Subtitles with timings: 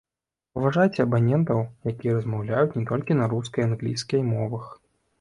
[0.53, 1.61] Паважайце абанентаў,
[1.93, 4.65] якія размаўляюць не толькі на рускай і англійскай мовах.